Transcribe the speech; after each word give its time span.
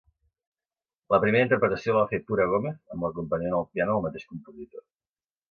La 1.15 1.19
primera 1.25 1.45
interpretació 1.47 1.93
la 1.97 1.99
va 1.99 2.07
fer 2.13 2.21
Pura 2.31 2.47
Gómez 2.55 2.97
amb 2.97 3.07
l'acompanyament 3.07 3.59
al 3.59 3.69
piano 3.77 3.99
del 4.01 4.09
mateix 4.09 4.27
compositor. 4.33 4.85